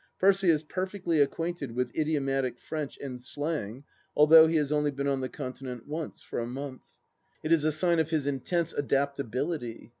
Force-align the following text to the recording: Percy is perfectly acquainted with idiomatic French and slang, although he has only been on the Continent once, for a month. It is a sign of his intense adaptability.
Percy 0.19 0.49
is 0.49 0.63
perfectly 0.63 1.21
acquainted 1.21 1.73
with 1.75 1.95
idiomatic 1.95 2.57
French 2.57 2.97
and 2.97 3.21
slang, 3.21 3.83
although 4.15 4.47
he 4.47 4.55
has 4.55 4.71
only 4.71 4.89
been 4.89 5.07
on 5.07 5.21
the 5.21 5.29
Continent 5.29 5.87
once, 5.87 6.23
for 6.23 6.39
a 6.39 6.47
month. 6.47 6.81
It 7.43 7.51
is 7.51 7.65
a 7.65 7.71
sign 7.71 7.99
of 7.99 8.09
his 8.09 8.25
intense 8.25 8.73
adaptability. 8.73 9.89